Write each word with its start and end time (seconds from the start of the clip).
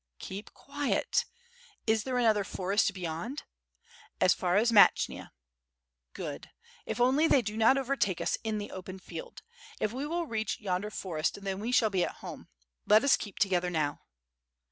"Keep 0.17 0.55
quiet. 0.55 1.25
Is 1.85 2.05
there 2.05 2.17
another 2.17 2.43
forest 2.43 2.91
beyond?" 2.91 3.43
"As 4.19 4.33
far 4.33 4.57
as 4.57 4.71
Matchyna." 4.71 5.29
"Good.. 6.13 6.49
If 6.87 6.99
only 6.99 7.27
they 7.27 7.43
do 7.43 7.55
not 7.55 7.77
overtake 7.77 8.19
us 8.19 8.35
in 8.43 8.57
the 8.57 8.71
open 8.71 8.97
field! 8.97 9.43
If 9.79 9.93
we 9.93 10.07
will 10.07 10.25
reach 10.25 10.59
yonder 10.59 10.89
forest, 10.89 11.43
then 11.43 11.59
we 11.59 11.71
shall 11.71 11.91
be 11.91 12.03
at 12.03 12.15
home. 12.15 12.47
Let 12.87 13.03
us 13.03 13.15
keep 13.15 13.37
together 13.37 13.69
now." 13.69 14.01